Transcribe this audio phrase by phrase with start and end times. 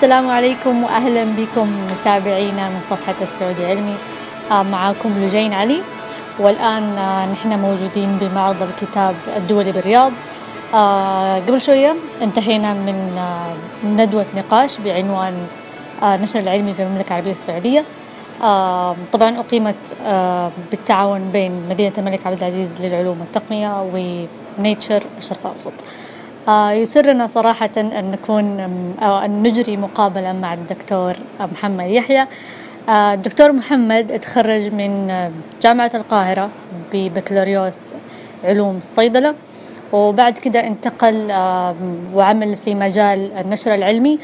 [0.00, 3.94] السلام عليكم واهلا بكم متابعينا من صفحة السعودي علمي.
[4.50, 5.80] آه، معكم لجين علي.
[6.38, 10.12] والآن آه، نحن موجودين بمعرض الكتاب الدولي بالرياض.
[10.74, 12.96] آه، قبل شوية انتهينا من
[13.84, 15.34] ندوة نقاش بعنوان
[16.02, 17.84] نشر العلمي في المملكة العربية السعودية.
[19.12, 19.94] طبعا أقيمت
[20.70, 23.84] بالتعاون بين مدينة الملك عبد العزيز للعلوم والتقنية
[24.58, 25.72] ونيتشر الشرق الأوسط.
[26.48, 28.60] يسرنا صراحة أن نكون
[29.02, 32.26] أو أن نجري مقابلة مع الدكتور محمد يحيى.
[32.88, 35.08] آه، الدكتور محمد تخرج من
[35.62, 36.50] جامعة القاهرة
[36.92, 37.94] ببكالوريوس
[38.44, 39.34] علوم الصيدلة
[39.92, 41.26] وبعد كده انتقل
[42.14, 44.18] وعمل في مجال النشر العلمي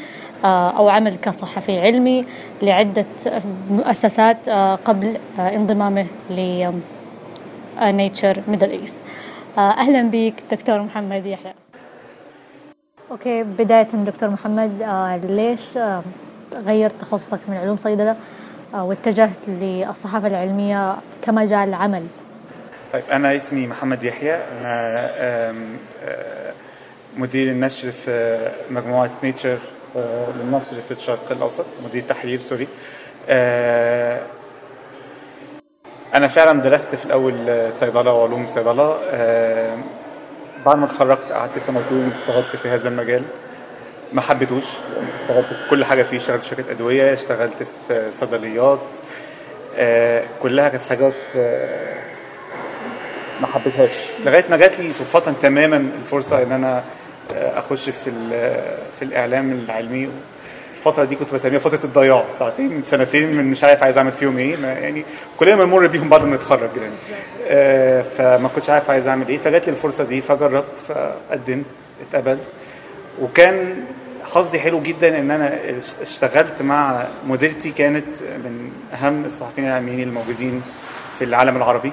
[0.45, 2.25] آه، أو عمل كصحفي علمي
[2.61, 3.05] لعدة
[3.71, 4.49] مؤسسات
[4.85, 6.71] قبل انضمامه ل
[7.81, 8.97] Nature Middle East
[9.57, 11.53] أهلا بك دكتور محمد يحيى.
[13.11, 16.03] okay بداية دكتور محمد آه ليش آه
[16.53, 18.15] غيرت تخصصك من علوم صيدلة؟
[18.73, 22.05] آه واتجهت للصحافة العلمية كمجال عمل؟
[22.93, 24.35] طيب أنا اسمي محمد يحيى.
[24.35, 25.53] أنا آه،
[27.17, 28.37] مدير النشر في
[28.69, 29.57] مجموعة Nature
[29.97, 32.67] آه، للنشر في الشرق الأوسط مدير تحرير sorry.
[33.29, 34.21] آه،
[36.13, 37.33] أنا فعلا درست في الأول
[37.73, 38.97] صيدلة وعلوم صيدلة.
[40.67, 43.23] بعد ما اتخرجت قعدت سنتين اشتغلت في هذا المجال.
[44.13, 44.65] ما حبيتوش
[45.29, 47.53] اشتغلت كل حاجة فيه اشتغلت في شركة أدوية اشتغلت
[47.87, 48.79] في صيدليات.
[49.77, 51.97] آه كلها كانت حاجات آه
[53.41, 53.91] ما حبيتهاش.
[54.25, 56.83] لغاية ما جات لي صدفة تماما الفرصة إن أنا
[57.35, 58.11] آه أخش في
[58.99, 60.09] في الإعلام العلمي.
[60.87, 62.23] الفترة دي كنت بسميها فترة الضياع.
[62.39, 65.03] ساعتين سنتين من مش عارف عايز أعمل فيهم إيه يعني
[65.37, 66.93] كلنا بنمر بيهم بعد ما نتخرج يعني.
[67.47, 69.37] آه فما كنتش عارف عايز أعمل إيه.
[69.37, 71.65] فجات لي الفرصة دي فجربت فقدمت
[72.09, 72.41] اتقبلت.
[73.21, 73.83] وكان
[74.33, 75.59] حظي حلو جدا إن أنا
[76.01, 78.05] اشتغلت مع مديرتي كانت
[78.43, 80.61] من أهم الصحفيين العلميين الموجودين
[81.17, 81.91] في العالم العربي.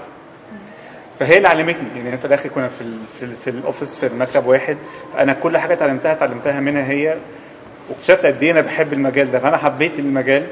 [1.18, 1.88] فهي اللي علمتني.
[1.96, 4.76] يعني في الآخر كنا في ال في, ال في الاوفيس في المكتب واحد.
[5.14, 7.16] فأنا كل حاجة اتعلمتها اتعلمتها منها هي.
[7.90, 10.46] واكتشفت قد إيه أنا بحب المجال ده فأنا حبيت المجال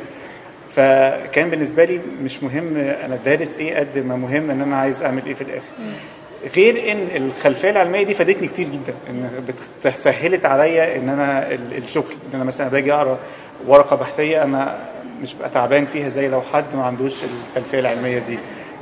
[0.70, 5.26] فكان بالنسبة لي مش مهم أنا دارس إيه قد ما مهم إن أنا عايز أعمل
[5.26, 5.64] إيه في الآخر.
[6.56, 9.44] غير إن الخلفية العلمية دي فادتني كتير جدا إن
[9.94, 13.18] سهلت عليا إن أنا الشغل إن أنا مثلا باجي أقرأ
[13.66, 14.78] ورقة بحثية أنا
[15.22, 18.38] مش بقى تعبان فيها زي لو حد ما عندوش الخلفية العلمية دي.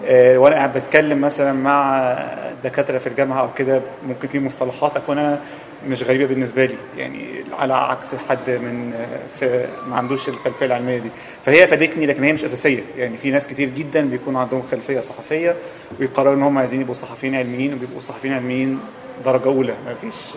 [0.08, 2.18] وأنا قاعد بتكلم مثلا مع
[2.64, 5.40] دكاترة في الجامعة أو كده ممكن في مصطلحات أكون أنا
[5.88, 8.92] مش غريبة بالنسبة لي يعني على عكس حد من
[9.40, 11.10] في ما عندوش الخلفية العلمية دي.
[11.46, 12.82] فهي فادتني لكن هي مش أساسية.
[12.96, 15.54] يعني في ناس كتير جدا بيكون عندهم خلفية صحفية
[16.00, 18.80] ويقرروا إن هم عايزين يبقوا صحفيين علميين وبيبقوا صحفيين علميين
[19.24, 19.74] درجة أولى.
[19.86, 20.36] ما فيش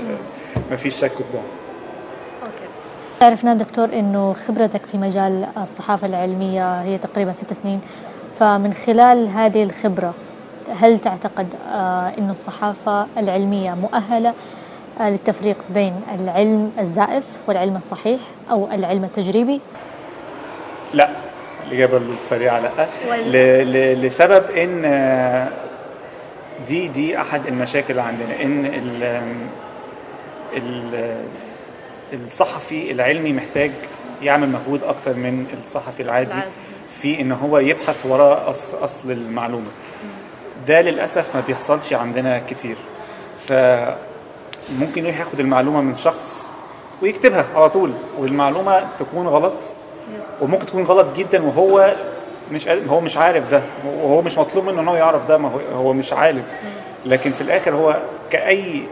[0.71, 1.39] ما فيش شك في ده.
[3.21, 7.81] عرفنا دكتور إنه خبرتك في مجال الصحافة العلمية هي تقريبا ست سنين.
[8.39, 10.13] فمن خلال هذه الخبرة
[10.81, 14.33] هل تعتقد آه، انه الصحافة العلمية مؤهلة
[15.01, 18.19] آه، للتفريق بين العلم الزائف والعلم الصحيح
[18.51, 19.61] أو العلم التجريبي؟
[20.93, 21.09] لا
[21.67, 22.87] الإجابة السريعة لا.
[23.63, 24.05] ل...
[24.05, 25.47] لسبب إن آه،
[26.67, 29.21] دي دي أحد المشاكل عندنا إن ال...
[30.57, 31.17] ال...
[32.13, 33.71] الصحفي العلمي محتاج
[34.21, 36.35] يعمل مجهود أكتر من الصحفي العادي.
[37.03, 38.49] في إن هو يبحث وراء
[38.81, 39.71] أصل المعلومة.
[40.67, 42.75] ده للأسف ما بيحصلش عندنا كتير.
[43.47, 43.53] ف
[44.79, 46.47] ممكن يروح ياخد المعلومة من شخص
[47.01, 49.53] ويكتبها على طول والمعلومة تكون غلط
[50.41, 51.93] وممكن تكون غلط جدا وهو
[52.51, 55.59] مش هو مش عارف ده وهو مش مطلوب منه إن هو يعرف ده ما هو
[55.75, 56.43] هو مش عالم.
[57.05, 57.97] لكن في الآخر هو
[58.29, 58.83] كأي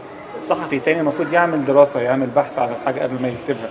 [0.42, 3.70] صحفي تاني المفروض يعمل دراسة يعمل بحث على الحاجة قبل ما يكتبها.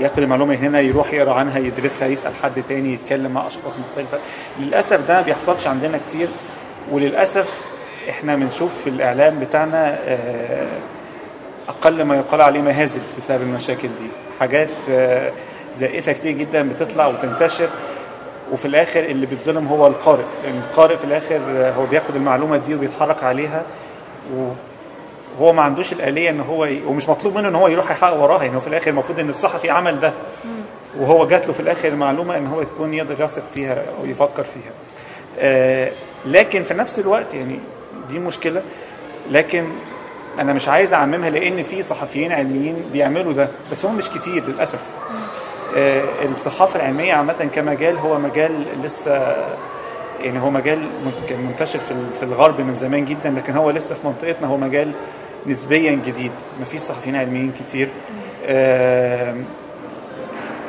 [0.00, 4.18] ياخد المعلومة هنا يروح يقرأ عنها يدرسها يسأل حد تاني يتكلم مع أشخاص مختلفة.
[4.60, 6.28] للأسف ده ما بيحصلش عندنا كتير.
[6.90, 7.60] وللأسف
[8.10, 10.68] إحنا بنشوف في الإعلام بتاعنا آه
[11.68, 14.08] أقل ما يقال عليه مهازل بسبب المشاكل دي.
[14.40, 15.32] حاجات آه،
[15.76, 17.68] زائفة كتير جدا بتطلع وتنتشر.
[18.52, 20.24] وفي الآخر اللي بيتظلم هو القارئ.
[20.44, 23.62] لأن القارئ في الآخر آه، هو بياخد المعلومة دي وبيتحرك عليها.
[25.38, 26.82] وهو ما عندوش الآلية إن هو ي...
[26.86, 29.70] ومش مطلوب منه إن هو يروح يحقق وراها يعني هو في الآخر المفروض إن الصحفي
[29.70, 30.12] عمل ده.
[30.98, 34.72] وهو جات له في الآخر المعلومه إن هو تكون يقدر يثق فيها أو يفكر فيها.
[35.38, 35.90] آه
[36.26, 37.58] لكن في نفس الوقت يعني
[38.08, 38.62] دي مشكلة.
[39.30, 39.64] لكن
[40.38, 44.80] أنا مش عايز أعممها لأن في صحفيين علميين بيعملوا ده بس هم مش كتير للأسف.
[45.76, 49.36] آه الصحافة العلمية عامة كمجال هو مجال لسه
[50.20, 50.88] يعني هو مجال
[51.28, 54.92] كان منتشر في في الغرب من زمان جدا لكن هو لسه في منطقتنا هو مجال
[55.46, 56.32] نسبيا جديد.
[56.58, 57.88] ما فيش صحفيين علميين كتير.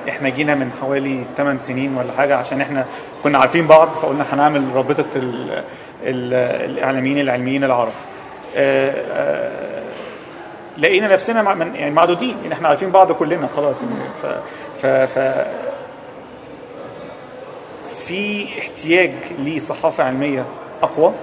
[0.10, 2.86] إحنا جينا من حوالي 8 سنين ولا حاجة عشان إحنا
[3.24, 5.51] كنا عارفين بعض فقلنا هنعمل رابطة ال
[6.04, 6.33] ال
[6.72, 7.92] الإعلاميين العلميين العرب.
[8.56, 9.83] آه، آه،
[10.78, 12.38] لقينا نفسنا مع من يعني معدودين.
[12.42, 13.83] يعني إحنا عارفين بعض كلنا خلاص.
[13.83, 14.25] يعني ف
[14.81, 15.45] ف, ف
[17.98, 20.45] في احتياج لصحافة علمية
[20.83, 21.13] أقوى.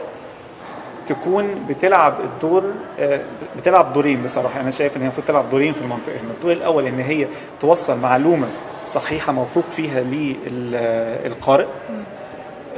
[1.06, 2.64] تكون بتلعب الدور
[3.00, 3.20] آه،
[3.56, 4.60] بتلعب دورين بصراحة.
[4.60, 6.12] أنا شايف إن هي المفروض تلعب دورين في المنطقة.
[6.12, 7.26] هنا الدور الأول إن هي
[7.60, 8.46] توصل معلومة
[8.86, 11.66] صحيحة موثوق فيها للقارئ.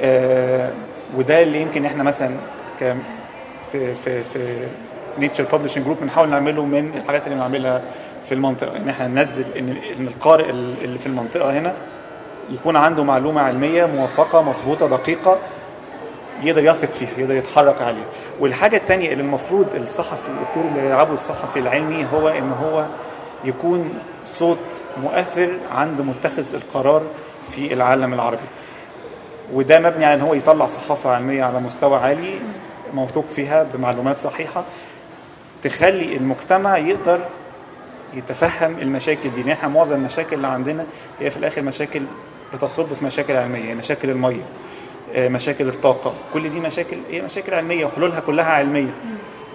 [0.00, 0.70] آه،
[1.16, 2.30] وده اللي يمكن إحنا مثلا
[2.80, 2.96] ك
[3.72, 4.66] في في في
[5.18, 7.82] Nature Publishing Group بنحاول نعمله من الحاجات اللي بنعملها
[8.24, 8.76] في المنطقة.
[8.76, 11.74] إن إحنا ننزل إن إن القارئ اللي في المنطقة هنا
[12.50, 15.38] يكون عنده معلومة علمية موثقة مظبوطة دقيقة.
[16.42, 18.04] يقدر يثق فيها يقدر يتحرك عليها.
[18.40, 22.84] والحاجة الثانية اللي المفروض الصحفي الدور اللي يلعبه الصحفي العلمي هو إن هو
[23.44, 24.58] يكون صوت
[25.02, 27.02] مؤثر عند متخذ القرار
[27.50, 28.42] في العالم العربي.
[29.52, 32.34] وده مبني على إن هو يطلع صحافة علمية على مستوى عالي
[32.94, 34.64] موثوق فيها بمعلومات صحيحة
[35.62, 37.18] تخلي المجتمع يقدر
[38.14, 39.52] يتفهم المشاكل دي.
[39.52, 40.86] إحنا معظم المشاكل اللي عندنا
[41.20, 42.02] هي في الآخر مشاكل
[42.54, 44.42] بتصب في مشاكل علمية مشاكل المية.
[45.16, 46.14] مشاكل الطاقة.
[46.34, 48.90] كل دي مشاكل هي مشاكل علمية وحلولها كلها علمية.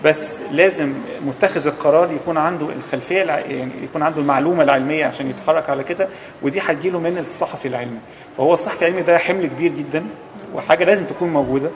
[0.06, 0.94] بس لازم
[1.26, 3.18] متخذ القرار يكون عنده الخلفية.
[3.24, 6.08] يعني يكون عنده المعلومة العلمية عشان يتحرك على كده
[6.42, 8.00] ودي هتجيله من الصحفي العلمي.
[8.38, 10.06] فهو الصحفي العلمي ده حمل كبير جدا
[10.56, 11.70] وحاجة لازم تكون موجودة.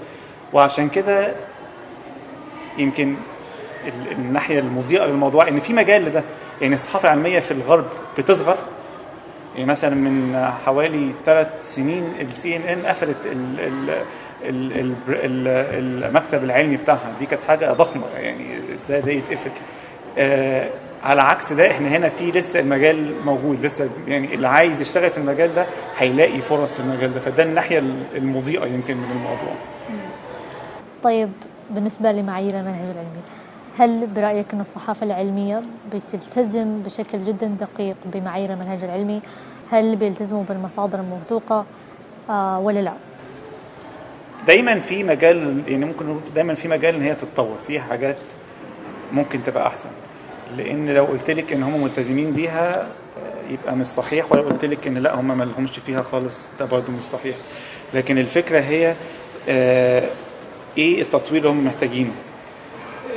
[0.54, 1.34] وعشان كده
[2.78, 3.16] يمكن
[3.88, 6.24] ال- الناحية المضيئة للموضوع إن في مجال لده.
[6.62, 7.86] يعني الصحافة العلمية في الغرب
[8.18, 8.58] بتصغر
[9.56, 13.90] يعني مثلا من حوالي ثلاث سنين السي ان ان قفلت ال ال
[14.44, 17.14] ال ال ال المكتب العلمي بتاعها.
[17.20, 18.04] دي كانت حاجة ضخمة.
[18.18, 19.52] يعني إزاي ده يتقفل؟
[20.18, 20.70] آه
[21.04, 23.66] على عكس ده إحنا هنا في لسه المجال موجود.
[23.66, 25.66] لسه يعني اللي عايز يشتغل في المجال ده
[25.98, 27.20] هيلاقي فرص في المجال ده.
[27.20, 27.84] فده الناحية
[28.16, 29.54] المضيئة يمكن من الموضوع.
[31.04, 31.30] طيب
[31.70, 33.22] بالنسبة لمعايير المنهج العلمي
[33.80, 35.62] هل برأيك أن الصحافة العلمية
[35.94, 39.22] بتلتزم بشكل جدا دقيق بمعايير المنهج العلمي؟
[39.72, 41.66] هل بيلتزموا بالمصادر الموثوقة
[42.30, 42.94] آه ولا لا؟
[44.48, 48.18] دايما في مجال يعني ممكن دايما في مجال إن هي تتطور في حاجات
[49.12, 49.90] ممكن تبقى أحسن.
[50.58, 54.88] لأن لو قلت لك إن هم ملتزمين بيها آه، يبقى مش صحيح ولو قلت لك
[54.88, 57.36] إن لا هم ما لهمش فيها خالص ده برضه مش صحيح.
[57.94, 58.96] لكن الفكرة هي
[59.50, 60.04] آه،
[60.78, 62.12] إيه التطوير اللي هم محتاجينه؟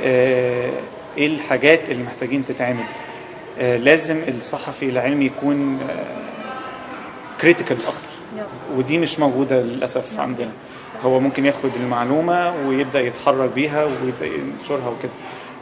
[0.01, 0.71] إيه
[1.17, 2.83] الحاجات اللي محتاجين تتعمل؟
[3.59, 5.79] آه، لازم الصحفي العلمي يكون
[7.41, 8.09] critical أكتر.
[8.75, 10.51] ودي مش موجودة للأسف عندنا.
[11.03, 15.11] هو ممكن ياخد المعلومة ويبدأ يتحرك بيها ويبدأ ينشرها وكده.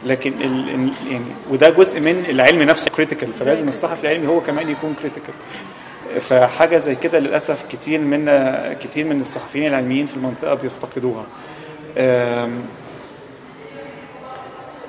[0.06, 4.94] لكن ال يعني وده جزء من العلم نفسه critical فلازم الصحفي العلمي هو كمان يكون
[4.94, 5.34] critical
[6.20, 8.24] فحاجة زي كده للأسف كتير من
[8.80, 11.26] كتير من الصحفيين العلميين في المنطقة بيفتقدوها.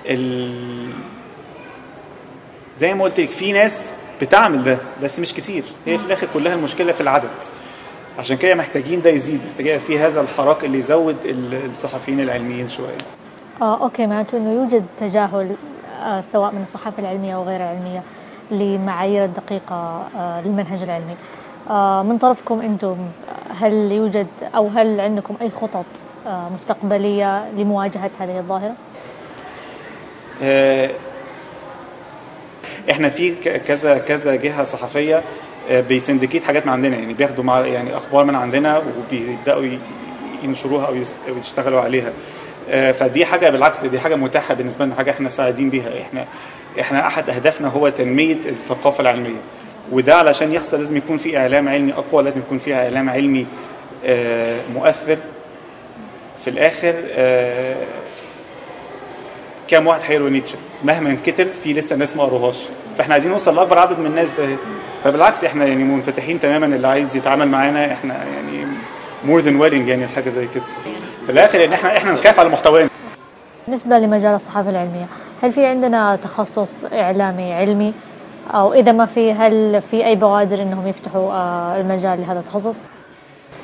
[0.08, 0.92] ال
[2.80, 3.88] زي ما قلت لك في ناس
[4.22, 5.64] بتعمل ده بس مش كتير.
[5.86, 7.30] هي في الآخر كلها المشكلة في العدد.
[8.20, 12.98] عشان كده محتاجين ده يزيد محتاجين في هذا الحراك اللي يزود ال- الصحفيين العلميين شوية.
[13.62, 15.56] آه أوكي معناته أنه يوجد تجاهل
[16.04, 18.04] آه سواء من الصحافة العلمية أو غير العلمية
[18.52, 21.16] لمعايير الدقيقة آه للمنهج العلمي.
[21.70, 22.98] آه من طرفكم أنتم
[23.60, 25.86] هل يوجد أو هل عندكم أي خطط
[26.28, 28.74] آه مستقبلية لمواجهة هذه الظاهرة؟
[30.44, 30.90] آه،
[32.92, 35.24] إحنا في كذا كذا جهة صحفية
[35.70, 39.66] آه، بيسندكيت حاجات من عندنا يعني بياخدوا مع يعني أخبار من عندنا وبيبدأوا
[40.44, 40.96] ينشروها أو
[41.38, 42.12] يشتغلوا عليها.
[42.70, 46.02] آه، فدي حاجة بالعكس دي حاجة متاحة بالنسبة لنا حاجة إحنا سعيدين بيها.
[46.02, 46.26] إحنا
[46.80, 49.42] إحنا أحد أهدافنا هو تنمية الثقافة العلمية.
[49.92, 53.46] وده علشان يحصل لازم يكون في إعلام علمي أقوى لازم يكون في إعلام علمي
[54.74, 55.18] مؤثر.
[56.38, 56.94] في الآخر
[59.68, 60.58] كام واحد هيقروا Nature.
[60.84, 62.58] مهما كتر في لسه ناس ما قروهاش.
[62.98, 64.48] فاحنا عايزين نوصل لأكبر عدد من الناس ده.
[65.04, 67.94] فبالعكس إحنا يعني منفتحين تماما اللي عايز يتعامل معانا.
[67.94, 68.68] إحنا يعني
[69.26, 70.64] more than willing يعني حاجة زي كده.
[71.26, 72.90] في الآخر ان إحنا إحنا نخاف على محتوانا.
[73.68, 75.06] بالنسبة لمجال الصحافة العلمية
[75.44, 77.94] هل في عندنا تخصص إعلامي علمي؟
[78.54, 82.78] أو إذا ما في هل في أي بوادر أنهم يفتحوا آه المجال لهذا التخصص؟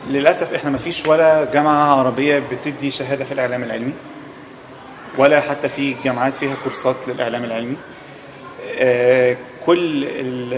[0.09, 3.93] للأسف إحنا ما فيش ولا جامعة عربية بتدي شهادة في الإعلام العلمي.
[5.17, 7.75] ولا حتى في جامعات فيها كورسات للإعلام العلمي.
[8.77, 10.53] آه، كل ال-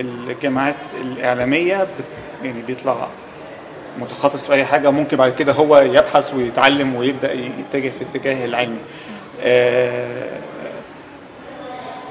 [0.00, 2.04] ال- الجامعات الإعلامية بت-
[2.44, 3.08] يعني بيطلع
[3.98, 8.78] متخصص في أي حاجة ممكن بعد كده هو يبحث ويتعلم ويبدأ يتجه في الاتجاه العلمي.
[9.42, 10.30] آه،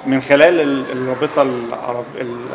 [0.05, 2.05] من خلال ال- الرابطة العرب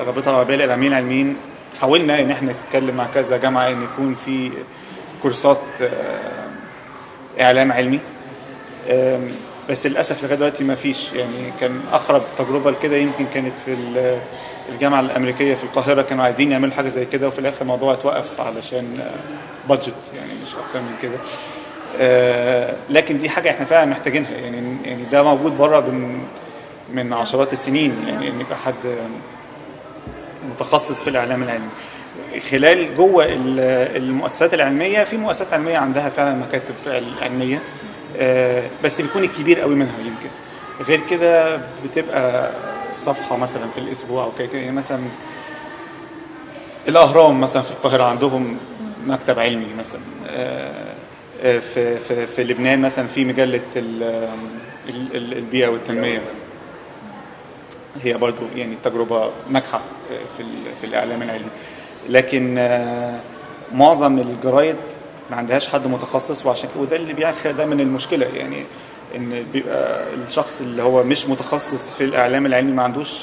[0.00, 1.36] الرابطة العربية للإعلاميين العلميين
[1.80, 4.50] حاولنا إن إحنا نتكلم مع كذا جامعة إن يكون في
[5.22, 6.48] كورسات آه،
[7.40, 8.00] إعلام علمي.
[9.70, 11.12] بس للأسف لغاية دلوقتي ما فيش.
[11.12, 14.18] يعني كان أقرب تجربة لكده يمكن كانت في ال-
[14.68, 16.02] الجامعة الأمريكية في القاهرة.
[16.02, 18.98] كانوا عايزين يعملوا حاجة زي كده وفي الآخر الموضوع اتوقف علشان
[19.68, 21.16] بادجت يعني مش أكتر من كده.
[22.00, 24.30] آه، لكن دي حاجة إحنا فعلا محتاجينها.
[24.30, 26.18] يعني يعني ده موجود بره من
[26.92, 28.04] من عشرات السنين.
[28.08, 28.74] يعني إن يبقى حد
[30.50, 31.68] متخصص في الإعلام العلمي.
[32.50, 36.74] خلال جوه ال- المؤسسات العلمية في مؤسسات علمية عندها فعلا مكاتب
[37.22, 37.56] علمية.
[37.56, 37.60] آه،
[38.84, 40.28] بس بيكون الكبير قوي منها يمكن.
[40.88, 42.50] غير كده بتبقى
[42.94, 45.00] صفحة مثلا في الأسبوع أو كده يعني مثلا
[46.88, 48.58] الأهرام مثلا في القاهرة عندهم
[49.06, 50.00] مكتب علمي مثلا.
[50.28, 50.94] آه،
[51.42, 54.02] آه، في في في لبنان مثلا في مجلة ال-
[54.88, 56.20] ال- ال- البيئة والتنمية.
[58.02, 59.80] هي برضو يعني تجربة ناجحة
[60.36, 60.44] في
[60.80, 61.50] في الإعلام العلمي.
[62.08, 63.20] لكن آه،
[63.74, 64.76] معظم الجرايد
[65.30, 68.64] ما عندهاش حد متخصص وعشان وده اللي بيخلق دايما المشكلة يعني
[69.16, 73.22] إن بيبقى الشخص اللي هو مش متخصص في الإعلام العلمي ما عندوش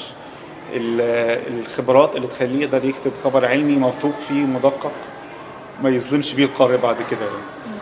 [0.74, 4.92] ال- الخبرات اللي تخليه يقدر يكتب خبر علمي موثوق فيه مدقق
[5.82, 7.76] ما يظلمش بيه القارئ بعد كده يعني.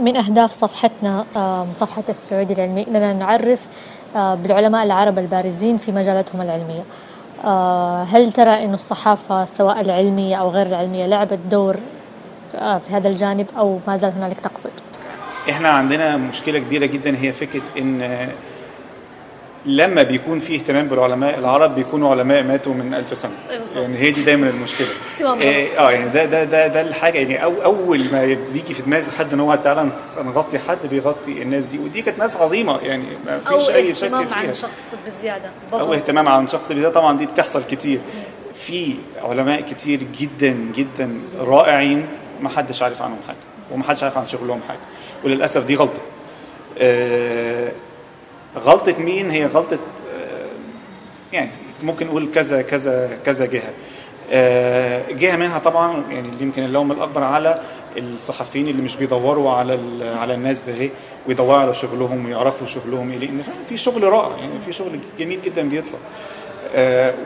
[0.00, 3.66] من أهداف صفحتنا آم، صفحة السعودي العلمي أننا نعرف
[4.14, 6.82] بالعلماء العرب البارزين في مجالاتهم العلمية
[7.44, 11.76] آه، هل ترى أن الصحافة سواء العلمية أو غير العلمية لعبت دور
[12.52, 14.70] في هذا الجانب أو ما زال هنالك تقصد؟
[15.50, 18.28] إحنا عندنا مشكلة كبيرة جدا هي فكرة إن
[19.66, 23.32] لما بيكون في اهتمام بالعلماء العرب بيكونوا علماء ماتوا من ألف سنة.
[23.74, 24.88] يعني هي دي دايما المشكلة.
[25.14, 27.18] اهتمام إيه، آه يعني ده ده ده ده الحاجة.
[27.18, 29.90] يعني أو أول ما بيجي في دماغ حد إن هو تعالى
[30.24, 31.78] نغطي حد بيغطي الناس دي.
[31.78, 32.78] ودي كانت ناس عظيمة.
[32.78, 34.52] يعني ما فيش أي شك فيها.
[34.52, 38.00] شخص بزيادة أو اهتمام عن شخص ده طبعا دي بتحصل كتير.
[38.54, 42.06] في علماء كتير جدا جدا رائعين.
[42.42, 43.36] ما حدش عارف عنهم حاجة
[43.70, 44.78] وما حدش عارف عن شغلهم حاجة
[45.24, 46.00] وللأسف دي غلطة.
[46.78, 47.72] آه،
[48.56, 49.78] غلطة مين؟ هي غلطة
[50.14, 50.46] آه،
[51.32, 51.50] يعني
[51.82, 53.72] ممكن نقول كذا كذا كذا جهة.
[54.30, 57.58] آه، جهة منها طبعا يعني اللي يمكن اللوم الأكبر على
[57.98, 59.78] الصحفيين اللي مش بيدوروا على
[60.18, 60.90] على الناس ده
[61.28, 65.68] ويدوروا على شغلهم ويعرفوا شغلهم إيه لأن في شغل رائع يعني في شغل جميل جدا
[65.68, 65.98] بيطلع.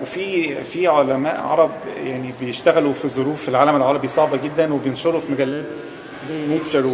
[0.02, 1.70] وفي في علماء عرب
[2.04, 5.64] يعني بيشتغلوا في ظروف في العالم العربي صعبة جدا وبينشروا في مجلات
[6.28, 6.86] زي Nature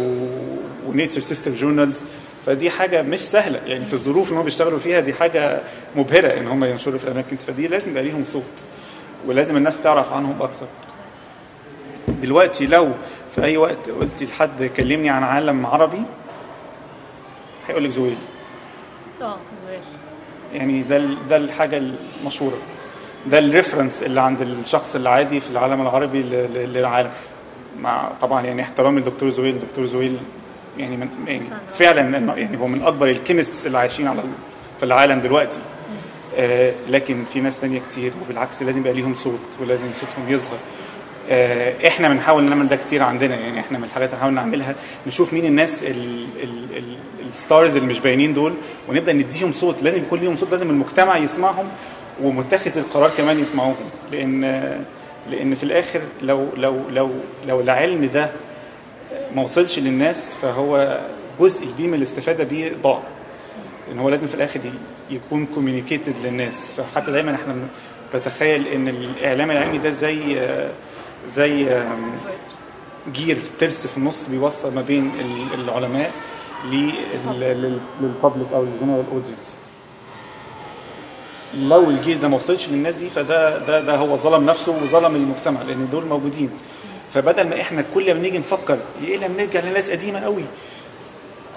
[0.87, 2.03] و Nature sister journals
[2.45, 3.59] فدي حاجة مش سهلة.
[3.65, 5.59] يعني في الظروف اللي هم بيشتغلوا فيها دي حاجة
[5.95, 7.35] مبهرة إن هم ينشروا في الأماكن.
[7.47, 8.65] فدي لازم يبقى ليهم صوت
[9.27, 10.65] ولازم الناس تعرف عنهم أكثر
[12.07, 12.91] دلوقتي لو
[13.29, 16.01] في أي وقت قلت لحد كلمني عن عالم عربي
[17.67, 18.17] هيقول لك زويل.
[19.21, 19.79] آه زويل.
[20.53, 20.97] يعني ده
[21.29, 21.81] ده الحاجة
[22.21, 22.57] المشهورة.
[23.27, 26.21] ده ال reference اللي عند الشخص العادي في العالم العربي
[26.55, 27.09] للعالم.
[27.79, 29.55] مع طبعا يعني احترامي للدكتور زويل.
[29.55, 30.17] الدكتور زويل
[30.77, 31.43] يعني, من يعني
[31.73, 34.23] فعلا يعني هو من أكبر ال chemists اللي عايشين على
[34.77, 35.59] في العالم دلوقتي.
[36.37, 40.57] آه لكن في ناس تانية كتير وبالعكس لازم يبقى ليهم صوت ولازم صوتهم يظهر.
[41.87, 44.75] إحنا بنحاول نعمل ده كتير عندنا يعني إحنا من الحاجات اللي بنحاول نعملها
[45.07, 46.97] نشوف مين الناس ال- ال- ال-
[47.27, 48.53] ال stars اللي مش باينين دول
[48.89, 51.65] ونبدأ نديهم صوت لازم يكون ليهم صوت لازم المجتمع يسمعهم
[52.23, 53.89] ومتخذ القرار كمان يسمعوهم.
[54.11, 54.41] لأن
[55.31, 57.11] لأن في الآخر لو لو لو
[57.47, 58.31] لو العلم ده
[59.35, 60.99] ما وصلش للناس فهو
[61.39, 62.99] جزء كبير من الاستفادة بيه ضاع.
[63.91, 64.59] إن هو لازم في الآخر
[65.11, 66.73] يكون communicated للناس.
[66.77, 67.55] فحتى دايما إحنا
[68.13, 70.19] بتخيل إن الإعلام العلمي ده زي
[71.27, 71.83] زي
[73.13, 76.11] gear ترس في النص بيوصل ما بين ال- العلماء
[78.01, 79.57] لل public أو لل general audience
[81.57, 85.15] لو ال gear ده ما وصلش للناس دي فده ده ده هو ظلم نفسه وظلم
[85.15, 86.49] المجتمع لأن دول موجودين.
[87.11, 90.43] فبدل ما إحنا كل ما نيجي نفكر يا الا بنرجع لناس قديمة قوي؟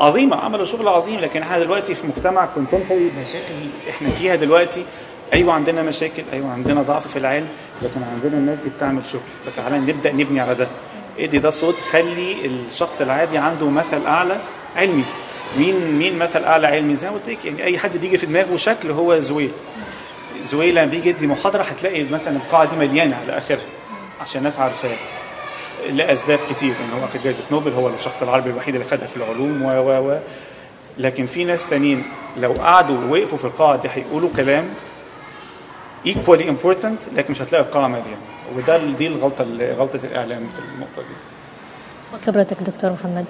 [0.00, 1.20] عظيمة عملوا شغل عظيم.
[1.20, 3.54] لكن إحنا دلوقتي في مجتمع contemporary مشاكل
[3.90, 4.85] إحنا فيها دلوقتي
[5.35, 7.49] أيوه عندنا مشاكل أيوه عندنا ضعف في العلم
[7.83, 9.21] لكن عندنا الناس دي بتعمل شغل.
[9.47, 10.68] فتعالى نبدأ نبني على ده.
[11.18, 14.37] ادي ده صوت خلي الشخص العادي عنده مثل أعلى
[14.76, 15.04] علمي.
[15.59, 18.56] مين مين مثل أعلى علمي؟ زي ما قلت لك يعني أي حد بيجي في دماغه
[18.56, 19.50] شكل هو زويل.
[20.45, 23.66] زويل لما بيجي يدي محاضرة هتلاقي مثلا القاعه دي مليانة على آخرها
[24.21, 24.97] عشان الناس عارفاه.
[25.90, 29.62] لأسباب كتير إن هو واخد جائزه نوبل هو الشخص العربي الوحيد اللي خدها في العلوم
[29.62, 30.18] و و و.
[30.99, 32.02] لكن في ناس تانيين
[32.37, 34.64] لو قعدوا ووقفوا في القاعه دي هيقولوا كلام
[36.06, 38.16] equally important لكن مش هتلاقي القاعه مليانه
[38.56, 39.44] وده دي الغلطة
[39.78, 41.14] غلطة الإعلام في النقطة دي.
[42.26, 43.25] خبرتك دكتور محمد.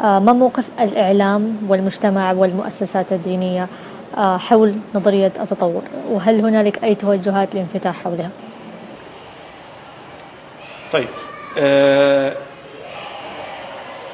[0.00, 3.68] آه، ما موقف الإعلام والمجتمع والمؤسسات الدينية
[4.16, 8.30] آه، حول نظرية التطور؟ وهل هنالك أي توجهات للانفتاح حولها؟
[10.92, 11.08] طيب
[11.58, 12.36] آه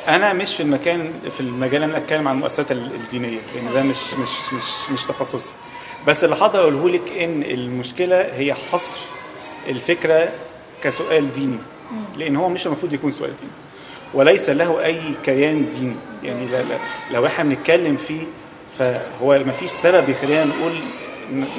[0.09, 3.39] أنا مش في المكان في المجال اللي أنا أتكلم عن المؤسسات الدينية.
[3.55, 5.55] لأن ده مش مش مش مش تخصصي.
[6.07, 8.99] بس اللي حاضر اقوله لك إن المشكلة هي حصر
[9.69, 10.29] الفكرة
[10.83, 11.59] كسؤال ديني.
[12.17, 13.51] لأن هو مش المفروض يكون سؤال ديني.
[14.15, 15.97] وليس له أي كيان ديني.
[16.23, 16.79] يعني لا لا
[17.11, 18.23] لو إحنا بنتكلم فيه
[18.79, 20.81] فهو ما فيش سبب يخلينا نقول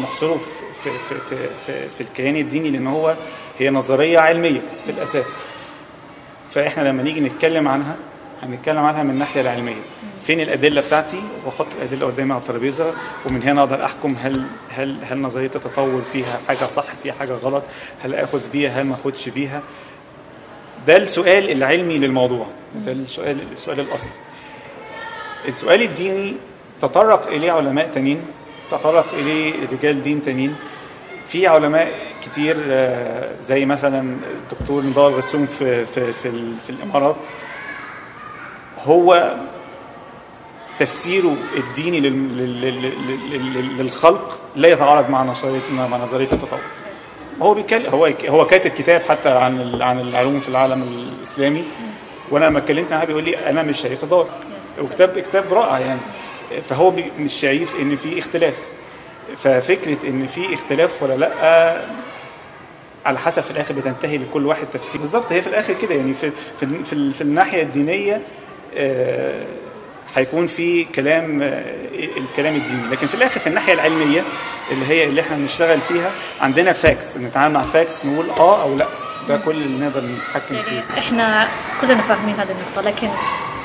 [0.04, 0.38] نحصره
[0.84, 3.16] في في في في, في الكيان الديني لأن هو
[3.60, 5.40] هي نظرية علمية في الأساس.
[6.50, 7.98] فإحنا لما نيجي نتكلم عنها
[8.42, 9.82] هنتكلم عنها من الناحية العلمية.
[10.22, 12.94] فين الأدلة بتاعتي؟ وأحط الأدلة قدامي على الترابيزة
[13.30, 17.64] ومن هنا أقدر أحكم هل هل هل نظرية التطور فيها حاجة صح فيها حاجة غلط
[18.00, 19.62] هل آخذ بيها هل ما اخدش بيها.
[20.88, 22.48] ده السؤال العلمي للموضوع.
[22.76, 24.12] ده السؤال السؤال الأصلي.
[25.48, 26.36] السؤال الديني
[26.82, 28.22] تطرق إليه علماء تانيين
[28.72, 30.56] تطرق إليه رجال دين تانيين.
[31.28, 31.92] في علماء
[32.24, 32.58] كتير
[33.42, 34.16] زي مثلا
[34.52, 36.32] الدكتور نضال غسوم في في في,
[36.64, 37.16] في الإمارات.
[38.88, 39.36] هو
[40.80, 42.00] تفسيره الديني
[43.80, 46.60] للخلق لا يتعارض مع نظريه مع نظرية التطور
[47.42, 51.64] هو بيتكلم هو هو كاتب كتاب حتى عن عن العلوم في العالم الإسلامي.
[52.32, 54.28] وأنا لما اتكلمت معاه بيقول لي أنا مش شايف تضاد
[54.82, 56.00] وكتاب كتاب رائع يعني.
[56.66, 58.72] فهو مش شايف إن في اختلاف.
[59.38, 61.86] ففكرة إن في اختلاف ولا لأ
[63.06, 65.02] على حسب في الآخر بتنتهي لكل واحد تفسير.
[65.02, 66.14] بالظبط هي في الآخر كده يعني.
[66.14, 68.22] في في في, في الناحية الدينية
[70.16, 71.42] هيكون في كلام
[72.18, 72.88] الكلام الديني.
[72.88, 74.24] لكن في الآخر في الناحية العلمية
[74.72, 78.88] اللي هي اللي إحنا بنشتغل فيها عندنا facts نتعامل مع facts نقول آه أو لأ.
[79.30, 80.84] ده كل اللي نقدر نتحكم يعني فيه.
[80.98, 81.48] إحنا
[81.82, 83.08] كلنا فاهمين هذه النقطة لكن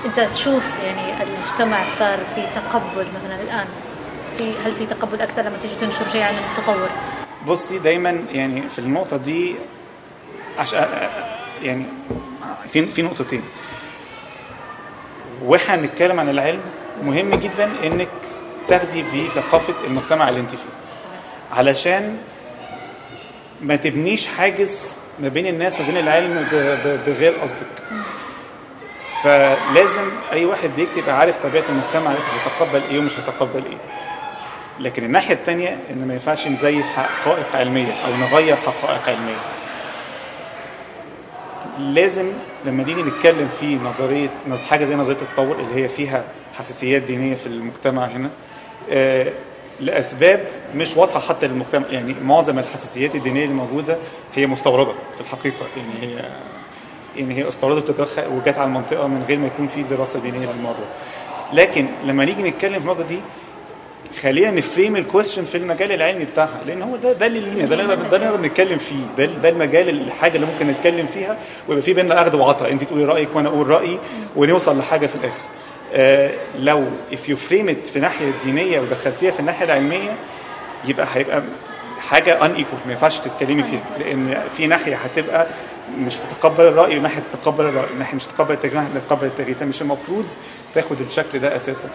[0.04, 3.66] انت تشوف يعني المجتمع صار في تقبل مثلا الآن
[4.38, 6.88] في هل في تقبل أكثر لما تيجي تنشر شيء عن التطور؟
[7.46, 9.54] بصي دايما يعني في النقطة دي
[10.58, 10.86] عشان
[11.62, 11.84] يعني
[12.72, 13.42] في في نقطتين.
[15.44, 16.60] وإحنا بنتكلم عن العلم
[17.02, 18.08] مهم جدا إنك
[18.68, 20.68] تاخدي بثقافه المجتمع اللي أنت فيه.
[21.52, 22.16] علشان
[23.62, 26.46] ما تبنيش حاجز ما بين الناس وبين العلم
[27.06, 27.66] بغير قصدك.
[29.22, 33.78] فلازم أي واحد بيكتب عارف طبيعة المجتمع عارف هيتقبل إيه ومش هيتقبل إيه.
[34.80, 39.36] لكن الناحية الثانية إن ما ينفعش نزيف حقائق علمية أو نغير حقائق علمية.
[41.78, 42.32] لازم
[42.64, 44.28] لما نيجي نتكلم في نظريه
[44.70, 48.30] حاجة زي نظرية التطور اللي هي فيها حساسيات دينية في المجتمع هنا
[48.90, 49.32] آه
[49.80, 51.86] لأسباب مش واضحة حتى للمجتمع.
[51.90, 53.96] يعني معظم الحساسيات الدينية اللي موجودة
[54.34, 55.66] هي مستوردة في الحقيقة.
[55.76, 56.24] يعني هي
[57.16, 60.84] يعني هي استوردت وجت على المنطقة من غير ما يكون في دراسة دينية للموضوع.
[61.52, 63.20] لكن لما نيجي نتكلم في النقطة دي
[64.22, 68.20] خلينا نفريم الكويستشن في المجال العلمي بتاعها لأن هو ده ده اللي لينا ده نقدر
[68.24, 71.38] نقدر نتكلم فيه ده ده المجال الحاجة اللي ممكن نتكلم فيها
[71.68, 73.98] ويبقى في بيننا أخذ وعطاء أنت تقولي رأيك وأنا أقول رأيي
[74.36, 75.42] ونوصل لحاجة في الآخر.
[75.94, 80.16] آه لو you frame it في الناحيه الدينيه ودخلتيها في الناحية العلمية
[80.84, 81.42] يبقى هيبقى
[81.98, 85.46] حاجة ان ايكوال ما ينفعش تتكلمي فيها لأن في ناحية هتبقى
[85.98, 90.26] مش تتقبل الرأي وناحية تتقبل الرأي ناحية مش تتقبل التغيير ناحيه تتقبل التغيير فمش المفروض
[90.74, 91.88] تاخد الشكل ده أساسا.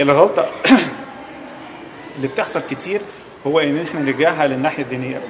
[0.00, 0.46] الغلطة
[2.16, 3.00] اللي بتحصل كتير
[3.46, 5.20] هو إن إحنا نرجعها للناحيه الدينية.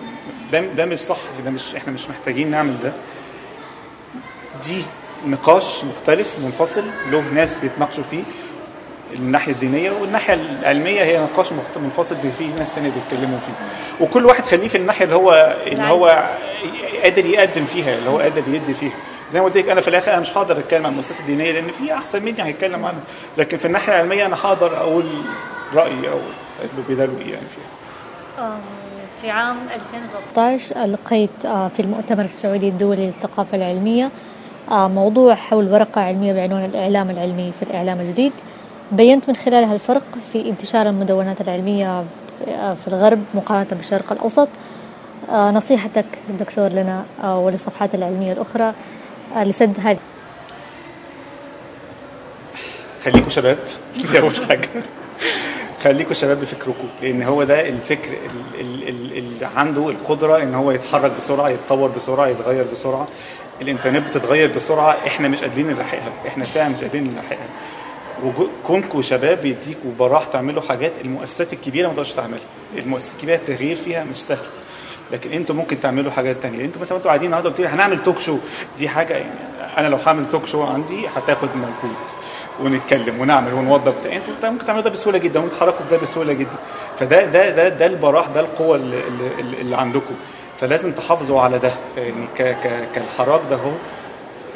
[0.53, 2.93] ده ده مش صح ده مش إحنا مش محتاجين نعمل ده.
[4.67, 4.83] دي
[5.27, 8.23] نقاش مختلف منفصل له ناس بيتناقشوا فيه.
[9.15, 13.53] الناحية الدينية والناحية العلمية هي نقاش منفصل فيه ناس تانية بيتكلموا فيه.
[14.05, 16.29] وكل واحد خليه في الناحية اللي هو اللي هو
[17.03, 18.93] قادر يقدم فيها اللي هو قادر يدي فيها.
[19.31, 21.71] زي ما قلت لك أنا في الآخر أنا مش هقدر أتكلم عن المؤسسات الدينية لأن
[21.71, 23.01] في أحسن مني هيتكلم عنها.
[23.39, 25.05] لكن في الناحية العلمية أنا هقدر أقول
[25.75, 26.19] رأيي أو
[26.61, 28.59] اللي بيدلوا يعني فيها.
[29.21, 34.11] في عام 2013 لقيت في المؤتمر السعودي الدولي للثقافة العلمية
[34.71, 38.33] موضوع حول ورقة علمية بعنوان الإعلام العلمي في الإعلام الجديد.
[38.93, 42.05] بينت من خلالها الفرق في انتشار المدونات العلمية
[42.47, 44.49] في الغرب مقارنة بالشرق الأوسط.
[45.33, 46.05] نصيحتك
[46.39, 48.73] دكتور لنا وللصفحات العلمية الأخرى
[49.37, 49.99] لسد هذه.
[53.05, 53.59] خليكم شباب
[54.13, 54.69] دي أول حاجة
[55.85, 58.11] خليكم شباب بفكركم لأن هو ده الفكر
[58.61, 63.09] اللي عنده القدرة إن هو يتحرك بسرعة يتطور بسرعة يتغير بسرعة.
[63.63, 67.49] الإنترنت بتتغير بسرعة إحنا مش قادرين نلحقها إحنا فعلا مش قادرين نلحقها
[68.25, 72.45] وكونكم شباب بيديكوا براح تعملوا حاجات المؤسسات الكبيرة ما تقدرش تعملها.
[72.79, 74.39] المؤسسات الكبيرة التغيير فيها مش سهل.
[75.13, 76.65] لكن أنتوا ممكن تعملوا حاجات تانية.
[76.65, 78.39] أنتوا مثلا أنتوا قاعدين النهارده لي هنعمل توك شو
[78.79, 79.31] دي حاجة يعني
[79.79, 81.97] أنا لو هعمل توك شو عندي هتاخد مجهود.
[82.61, 85.97] ونتكلم ونعمل ونوضب بتاع أنتوا انت ممكن تعملوا ده بسهولة جدا ممكن تتحركوا في ده
[85.97, 86.57] بسهولة جدا.
[86.97, 89.01] فده ده ده ده البراح ده القوة اللي,
[89.39, 90.15] اللي, اللي عندكم.
[90.61, 91.73] فلازم تحافظوا على ده.
[91.97, 93.71] يعني ك ك كالحراك ده هو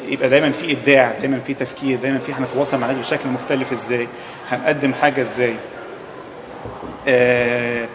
[0.07, 4.07] يبقى دايما في إبداع دايما في تفكير دايما في هنتواصل مع الناس بشكل مختلف إزاي
[4.47, 5.55] هنقدم حاجة إزاي.
[7.07, 7.87] آه،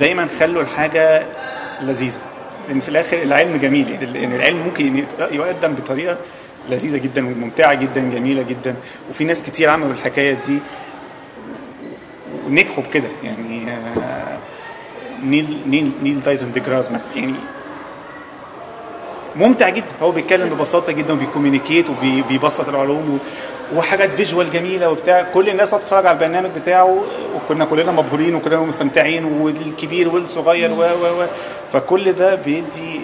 [0.00, 1.26] دايما خلوا الحاجة
[1.82, 2.18] لذيذة.
[2.68, 4.12] لأن في الآخر العلم جميل.
[4.12, 6.16] لأن العلم ممكن يقدم بطريقة
[6.70, 8.74] لذيذة جدا وممتعة جدا جميلة جدا.
[9.10, 10.58] وفي ناس كتير عملوا الحكاية دي
[12.46, 13.08] ونجحوا بكده.
[13.24, 14.38] يعني آه،
[15.24, 17.16] نيل نيل نيل تايسون ديجراس مثلا.
[17.16, 17.34] يعني
[19.36, 19.86] ممتع جدا.
[20.02, 23.18] هو بيتكلم ببساطة جدا وبي communicate وبيبسط العلوم
[23.74, 25.22] وحاجات visual جميلة وبتاع.
[25.22, 27.04] كل الناس تتفرج على البرنامج بتاعه
[27.36, 30.82] وكنا كلنا مبهورين وكلنا مستمتعين والكبير والصغير و
[31.22, 31.26] و
[31.72, 33.00] فكل ده بيدي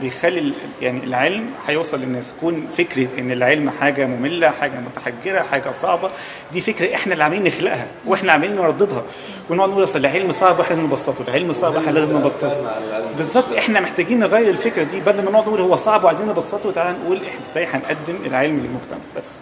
[0.00, 2.34] بيخلي يعني العلم هيوصل للناس.
[2.40, 6.10] كون فكرة إن العلم حاجة مملة حاجة متحجرة حاجة صعبة
[6.52, 9.02] دي فكرة إحنا اللي عاملين نخلقها وإحنا عاملين نرددها.
[9.50, 12.74] ونقعد نقول أصل العلم صعب وإحنا لازم نبسطه العلم صعب وإحنا لازم نبسطه.
[13.16, 16.98] بالظبط إحنا محتاجين نغير الفكرة دي بدل ما نقعد نقول هو صعب وعايزين نبسطه تعالى
[16.98, 19.34] نقول إحنا إزاي هنقدم العلم للمجتمع بس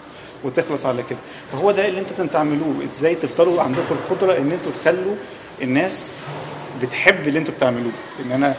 [0.45, 1.19] وتخلص على كده.
[1.53, 5.17] فهو ده اللي أنتوا تعملوه إزاي تفضلوا عندكم القدرة إن أنتوا تخلوا
[5.63, 6.13] الناس
[6.83, 7.93] بتحب اللي أنتوا بتعملوه.
[8.25, 8.55] إن أنا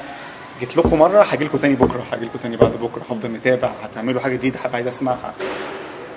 [0.59, 4.21] جيت لكم مرة هاجي لكم تاني بكرة هاجي لكم تاني بعد بكرة هفضل متابع هتعملوا
[4.21, 5.33] حاجة جديدة هبقى عايز أسمعها.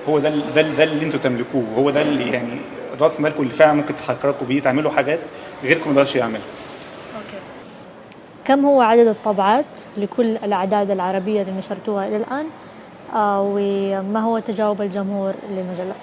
[0.08, 2.60] هو ده ده ده اللي أنتوا تملكوه هو ده اللي يعني
[3.00, 5.18] رأس مالكم اللي فعلا ممكن تحركوا بيه تعملوا حاجات
[5.64, 6.42] غيركم ما يقدرش يعملها
[7.16, 7.42] أوكي.
[8.44, 12.46] كم هو عدد الطبعات لكل الأعداد العربية اللي نشرتوها إلى الآن؟
[13.14, 15.94] آه وما هو تجاوب الجمهور للمجله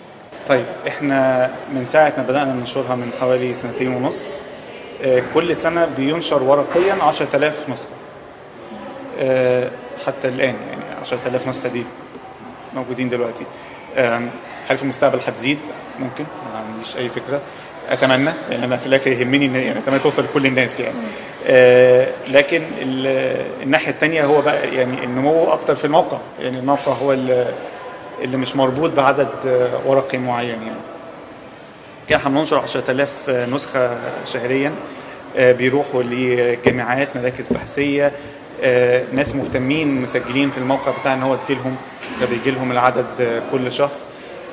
[0.49, 4.39] طيب إحنا من ساعة ما بدأنا ننشرها من حوالي سنتين ونص
[5.03, 7.87] آه، كل سنة بينشر ورقيا 10000 نسخة.
[7.89, 8.06] آه،
[10.05, 11.83] حتى الآن يعني 10000 نسخة دي
[12.75, 13.45] موجودين دلوقتي.
[14.67, 15.59] هل في المستقبل هتزيد
[15.99, 17.41] ممكن ما عنديش أي فكرة.
[17.89, 20.95] أتمنى لأن أنا في الآخر يهمني ان يعني أتمنى توصل لكل الناس يعني.
[21.47, 22.61] آه لكن
[23.63, 26.17] الناحية الثانية هو بقى يعني النمو أكتر في الموقع.
[26.39, 29.29] يعني الموقع هو اللي مش مربوط بعدد
[29.85, 30.79] ورقي معين يعني.
[32.09, 34.73] كان هننشر 10000 نسخة شهريا
[35.37, 38.11] آه بيروحوا لجامعات مراكز بحثية آه،
[39.13, 41.75] ناس مهتمين مسجلين في الموقع بتاع ان هو تجيلهم
[42.21, 43.89] فبيجي لهم العدد كل شهر.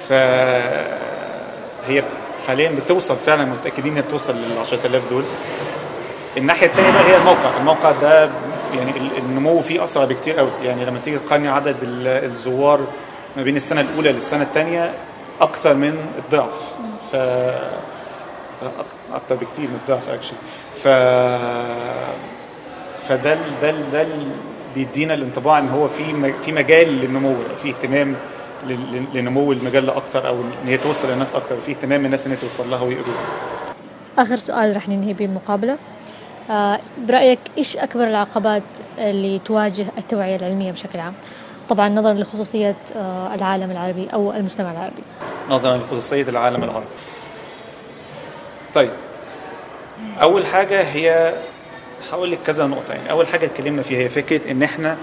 [0.09, 2.03] فهي
[2.47, 5.25] حاليا بتوصل فعلا متأكدين إنها بتوصل لل 10000 دول.
[6.37, 7.57] الناحية الثانية بقى هي الموقع.
[7.61, 8.31] الموقع ده
[8.77, 12.81] يعني النمو فيه أسرع بكتير قوي يعني لما تيجي تقارني عدد الزوار
[13.37, 14.93] ما بين السنة الأولى للسنة الثانية
[15.41, 16.73] أكثر من الضعف.
[17.13, 17.17] ف
[19.15, 20.39] أكتر بكتير من الضعف اكشلي
[20.75, 20.89] ف
[23.09, 24.07] فده ده ده
[24.75, 28.17] بيدينا الانطباع إن هو في في مجال للنمو في اهتمام
[29.15, 32.71] لنمو المجله أكتر أو إن هي توصل للناس أكتر في اهتمام الناس إن هي توصل
[32.71, 33.25] لها ويقروها
[34.19, 35.79] آخر سؤال رح ننهي به المقابلة.
[36.51, 38.63] آه برأيك إيش أكبر العقبات
[38.99, 41.15] اللي تواجه التوعية العلمية بشكل عام؟
[41.69, 45.03] طبعا نظرا لخصوصية آه العالم العربي أو المجتمع العربي.
[45.51, 46.87] نظرا لخصوصية العالم العربي.
[48.75, 48.91] طيب
[50.23, 51.35] أول حاجة هي
[52.13, 52.95] هقول لك كذا نقطة.
[52.95, 54.97] يعني أول حاجة اتكلمنا فيها هي فكرة إن إحنا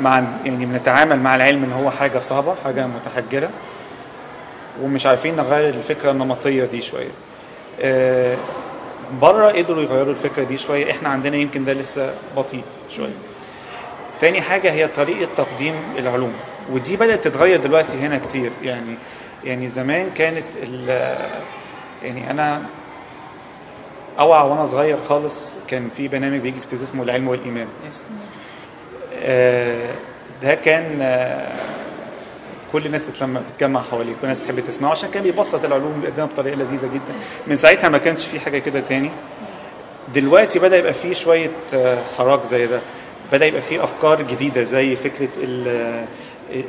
[0.00, 3.50] مع يعني بنتعامل مع العلم إن هو حاجة صعبة حاجة متحجرة
[4.82, 7.08] ومش عارفين نغير الفكرة النمطية دي شوية.
[7.80, 8.36] آه،
[9.22, 10.90] بره قدروا يغيروا الفكرة دي شوية.
[10.90, 13.14] إحنا عندنا يمكن ده لسه بطيء شوية.
[14.20, 16.32] تاني حاجة هي طريقة تقديم العلوم
[16.70, 18.50] ودي بدأت تتغير دلوقتي هنا كتير.
[18.62, 18.94] يعني
[19.44, 20.44] يعني زمان كانت
[22.02, 22.62] يعني أنا
[24.18, 27.66] أوعى وأنا صغير خالص كان في برنامج بيجي في اسمه العلم والإيمان.
[29.14, 29.90] آه
[30.42, 31.52] ده كان آه
[32.72, 36.56] كل الناس تتلم تتجمع حواليه كل الناس تحب تسمعه عشان كان بيبسط العلوم بيقدمها بطريقة
[36.56, 37.14] لذيذة جدا.
[37.46, 39.10] من ساعتها ما كانش في حاجة كده تاني.
[40.14, 42.80] دلوقتي بدأ يبقى في شوية آه حراك زي ده.
[43.32, 45.28] بدأ يبقى في أفكار جديدة زي فكرة
[45.68, 46.04] آه،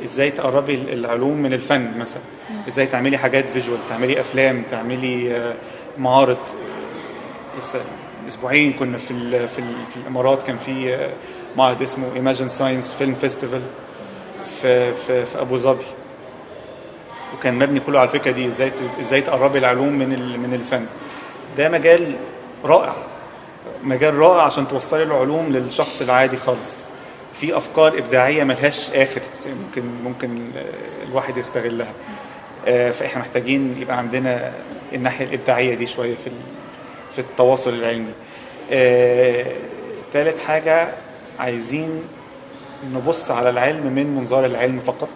[0.04, 2.22] إزاي تقربي العلوم من الفن مثلا.
[2.68, 5.54] إزاي تعملي حاجات visual تعملي أفلام تعملي آه،
[5.98, 6.38] معارض.
[7.58, 7.80] لسه
[8.26, 11.08] أسبوعين كنا في في, في الإمارات كان في
[11.56, 13.62] معهد اسمه Imagine Science Film Festival
[14.46, 15.84] في في في أبو ظبي.
[17.34, 20.86] وكان مبني كله على الفكرة دي إزاي إزاي تقربي العلوم من من الفن.
[21.56, 22.14] ده مجال
[22.64, 22.92] رائع
[23.82, 26.80] مجال رائع عشان توصلي العلوم للشخص العادي خالص.
[27.34, 29.20] في أفكار إبداعية ملهاش آخر
[29.64, 30.50] ممكن ممكن
[31.08, 31.92] الواحد يستغلها.
[32.66, 34.52] آه، فإحنا محتاجين يبقى عندنا
[34.94, 36.30] الناحية الإبداعية دي شوية في
[37.12, 38.12] في التواصل العلمي.
[38.72, 39.46] آه،
[40.12, 40.88] ثالث حاجة
[41.38, 42.02] عايزين
[42.94, 45.08] نبص على العلم من منظار العلم فقط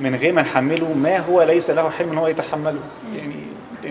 [0.00, 2.78] من غير ما نحمله ما هو ليس له حلم إن هو يتحمله.
[3.16, 3.34] يعني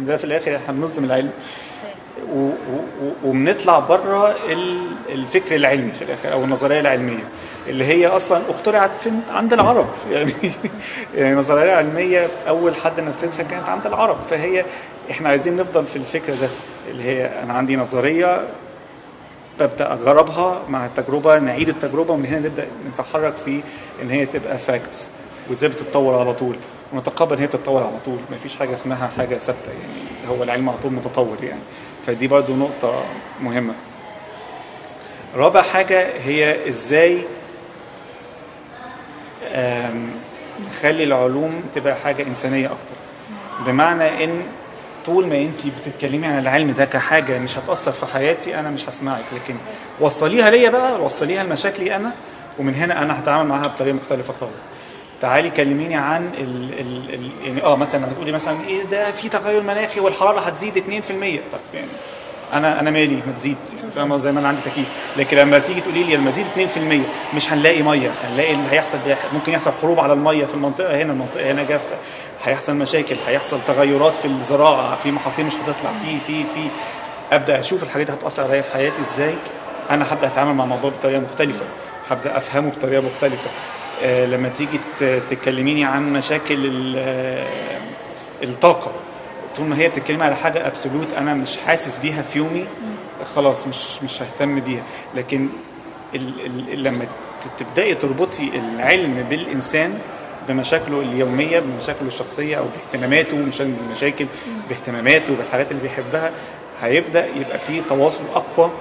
[0.06, 1.32] ده في الآخر إحنا بنظلم العلم.
[3.26, 7.24] وبنطلع بره ال- الفكر العلمي في الآخر أو النظرية العلمية
[7.68, 9.88] اللي هي أصلا اخترعت عند العرب.
[10.12, 10.32] يعني
[11.16, 14.18] يعني النظريه العلميه أول حد نفذها كانت عند العرب.
[14.30, 14.66] فهي
[15.12, 16.50] إحنا عايزين نفضل في الفكرة ده
[16.90, 18.48] اللي هي أنا عندي نظرية
[19.60, 23.62] ببدأ أجربها مع التجربة نعيد التجربة ومن هنا نبدأ نتحرك في
[24.02, 25.10] إن هي تبقى فاكتس
[25.50, 26.56] وإزاي بتتطور على طول.
[26.94, 30.70] ونتقبل إن هي بتتطور على طول ما فيش حاجة اسمها حاجة ثابتة يعني هو العلم
[30.70, 31.62] على طول متطور يعني.
[32.08, 33.04] فدي برضو نقطة
[33.42, 33.74] مهمة.
[35.36, 37.22] رابع حاجة هي إزاي
[40.70, 42.96] نخلي العلوم تبقى حاجة إنسانية أكتر.
[43.66, 44.42] بمعنى إن
[45.06, 49.24] طول ما انت بتتكلمي عن العلم ده كحاجة مش هتأثر في حياتي أنا مش هسمعك.
[49.34, 49.56] لكن
[50.00, 52.12] وصليها ليا بقى وصليها لمشاكلي أنا
[52.60, 54.64] ومن هنا أنا هتعامل معاها بطريقة مختلفة خالص.
[55.22, 59.30] تعالي كلميني عن ال ال ال يعني آه مثلا لما تقولي مثلا إيه ده في
[59.30, 60.80] تغير مناخي والحرارة هتزيد 2%
[61.54, 61.88] طب يعني
[62.54, 63.58] أنا أنا مالي ما تزيد.
[63.96, 64.92] فاهمة؟ زي ما أنا عندي تكييف.
[65.18, 66.46] لكن لما تيجي تقولي لي لما تزيد
[67.34, 68.12] 2% مش هنلاقي مية.
[68.24, 68.98] هنلاقي اللي هيحصل
[69.34, 71.96] ممكن يحصل حروب على المية في المنطقة هنا المنطقة هنا جافه
[72.44, 76.68] هيحصل مشاكل هيحصل تغيرات في الزراعة في محاصيل مش هتطلع في في في.
[77.32, 79.34] أبدأ أشوف الحاجات دي هتأثر عليا في حياتي إزاي؟
[79.90, 81.66] أنا هبدأ أتعامل مع الموضوع بطريقة مختلفة.
[82.10, 83.50] هبدأ أفهمه بطريقة مختلفة.
[84.04, 84.80] آه لما تيجي
[85.30, 87.82] تكلميني عن مشاكل آه،
[88.44, 88.92] الطاقة.
[89.58, 92.66] طول ما هي بتتكلمي على حاجة ابسولوت أنا مش حاسس بيها في يومي
[93.36, 94.84] خلاص مش مش ههتم بيها.
[95.16, 95.50] لكن
[96.16, 97.06] ال ال لما
[97.60, 100.00] تبدأي تربطي العلم بالإنسان
[100.48, 104.26] بمشاكله اليومية بمشاكله الشخصية أو باهتماماته مش المشاكل
[104.70, 106.32] باهتماماته بالحاجات اللي بيحبها
[106.82, 108.72] هيبدأ يبقى في تواصل أقوى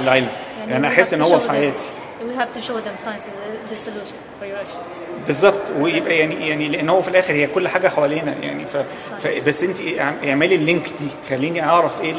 [0.00, 0.28] للعلم.
[0.60, 1.86] يعني أنا we أحس إن هو في حياتي.
[2.28, 5.70] We have to show them science is the, the solution for your issues بالظبط.
[5.80, 8.34] ويبقى يعني يعني لأن هو في الآخر هي كل حاجة حوالينا.
[8.42, 8.76] يعني ف,
[9.22, 11.08] ف بس أنت اعم- اعملي اللينك دي.
[11.30, 12.14] خليني أعرف إيه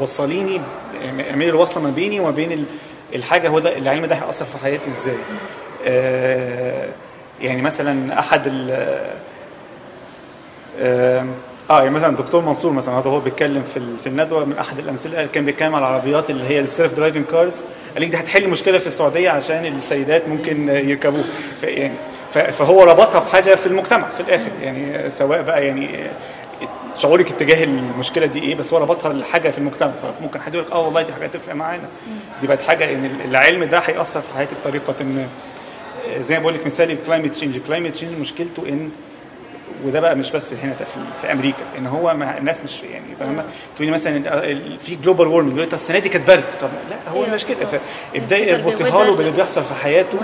[0.00, 0.60] وصليني
[1.30, 2.64] اعملي الوصلة ما بيني وما بين ال-
[3.14, 5.16] الحاجة هو ده العلم ده هيأثر في حياتي إزاي.
[5.86, 6.88] آه
[7.40, 8.70] يعني مثلا أحد ال
[10.80, 11.26] آه
[11.70, 15.26] آه يعني مثلا الدكتور منصور مثلا هذا هو بيتكلم في في الندوة من أحد الأمثلة
[15.26, 17.62] كان بيتكلم على العربيات اللي هي ال self-driving cars
[17.94, 21.24] قال لك دي هتحل مشكلة في السعودية عشان السيدات ممكن يركبوه.
[21.62, 21.94] يعني
[22.32, 24.50] فهو ربطها بحاجة في المجتمع في الآخر.
[24.62, 25.88] يعني سواء بقى يعني
[26.98, 29.92] شعورك اتجاه المشكلة دي إيه بس هو ربطها لحاجه في المجتمع.
[30.20, 31.88] فممكن حد يقول لك آه والله دي حاجة تفرق معانا.
[32.40, 35.28] دي بقت حاجة إن العلم ده هيأثر في حياتي بطريقة ما
[36.18, 38.90] زي ما بقول لك مثال ال climate change ال climate change مشكلته إن
[39.84, 40.84] وده بقى مش بس هنا في,
[41.20, 43.44] في أمريكا إن هو ما الناس مش يعني فاهمة؟
[43.76, 44.40] تقولي مثلا
[44.78, 46.50] في global warming يقول لك السنة دي كانت برد.
[46.60, 47.66] طب لا هو أيوة مش كده.
[48.14, 50.18] فابدأي اربطيها له باللي بيحصل في حياته.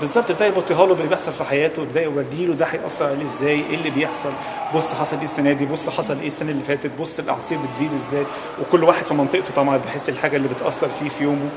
[0.00, 3.54] بالظبط ابدأي اربطيها له باللي بيحصل في حياته ابدأي وري له ده هيأثر عليه إزاي
[3.70, 4.32] إيه اللي بيحصل؟
[4.74, 8.26] بص حصل إيه السنة دي بص حصل إيه السنة اللي فاتت بص الاعاصير بتزيد إزاي.
[8.60, 11.48] وكل واحد في منطقته طبعا بيحس الحاجة اللي بتأثر فيه في يومه.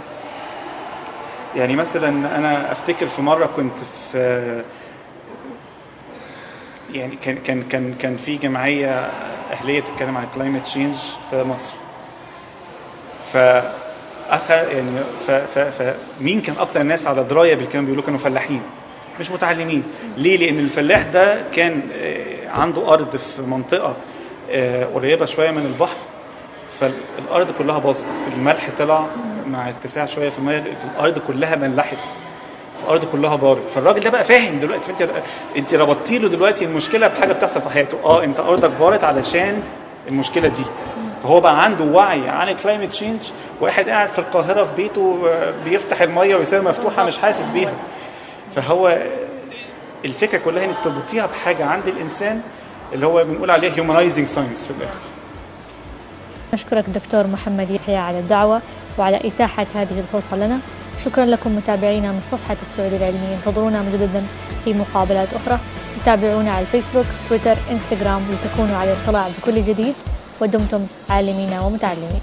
[1.56, 3.78] يعني مثلا أنا أفتكر في مرة كنت
[4.12, 4.63] في
[6.93, 8.89] يعني كان كان كان كان في جمعية
[9.52, 10.95] أهلية بتتكلم عن ال climate change
[11.30, 11.71] في مصر.
[13.21, 13.36] ف
[14.49, 18.62] يعني ف ف فمين كان أكتر الناس على دراية بالكلام بيقولوا كانوا فلاحين؟
[19.19, 19.84] مش متعلمين.
[20.17, 23.95] ليه؟ لأن الفلاح ده كان آه، عنده أرض في منطقة
[24.52, 25.95] آه، قريبة شوية من البحر.
[26.80, 28.06] فالأرض كلها باظت.
[28.34, 29.06] الملح طلع
[29.47, 31.97] مع ارتفاع شوية في الميه في الأرض كلها ملحت
[32.89, 34.93] الأرض كلها بارت فالراجل ده بقى فاهم دلوقتي.
[34.93, 35.10] فأنت
[35.58, 37.97] أنت ربطتي له دلوقتي المشكلة بحاجة بتحصل في حياته.
[38.04, 39.63] آه أنت أرضك بارت علشان
[40.08, 40.63] المشكلة دي.
[41.23, 43.21] فهو بقى عنده وعي عن ال climate change
[43.62, 45.19] واحد قاعد في القاهرة في بيته
[45.65, 47.73] بيفتح المية ويسيبها مفتوحة مش حاسس بيها.
[48.56, 48.97] فهو
[50.06, 52.41] الفكرة كلها إنك تربطيها بحاجة عند الإنسان
[52.93, 54.99] اللي هو بنقول عليه humanizing science في الآخر.
[56.54, 58.62] نشكرك دكتور محمد يحيى على الدعوة
[58.97, 60.60] وعلى إتاحة هذه الفرصة لنا.
[61.05, 63.35] شكرا لكم متابعينا من صفحة السعودية العلمية.
[63.35, 64.23] انتظرونا مجددا
[64.65, 65.59] في مقابلات أخرى.
[66.05, 69.93] تابعونا على الفيسبوك تويتر إنستغرام لتكونوا على اطلاع بكل جديد.
[70.41, 72.21] ودمتم عالمين ومتعلمين.